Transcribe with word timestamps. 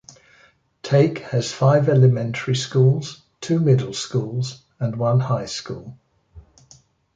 Take 0.81 1.19
has 1.19 1.53
five 1.53 1.87
elementary 1.87 2.55
schools, 2.55 3.21
two 3.39 3.59
middle 3.59 3.93
schools 3.93 4.63
and 4.79 4.95
one 4.95 5.19
high 5.19 5.45
school. 5.45 5.95